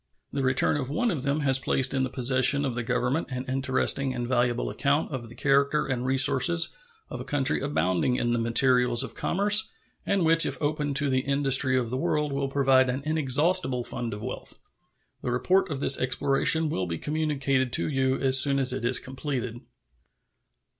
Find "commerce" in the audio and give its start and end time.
9.13-9.69